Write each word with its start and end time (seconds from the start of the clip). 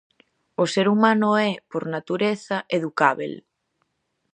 O 0.63 0.65
ser 0.73 0.85
humano 0.93 1.29
é 1.49 1.51
por 1.71 1.83
natureza 1.95 2.57
educábel. 2.77 3.33